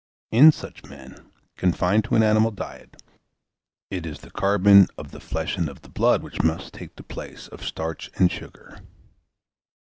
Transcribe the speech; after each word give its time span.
In 0.31 0.51
such 0.51 0.83
men, 0.85 1.29
confined 1.57 2.05
to 2.05 2.15
an 2.15 2.23
animal 2.23 2.49
diet, 2.49 3.03
it 3.91 4.03
is 4.03 4.21
the 4.21 4.31
carbon 4.31 4.87
of 4.97 5.11
the 5.11 5.19
flesh 5.19 5.57
and 5.57 5.69
of 5.69 5.83
the 5.83 5.89
blood 5.89 6.23
which 6.23 6.41
must 6.41 6.73
take 6.73 6.95
the 6.95 7.03
place 7.03 7.47
of 7.49 7.63
starch 7.63 8.09
and 8.17 8.31
sugar. 8.31 8.81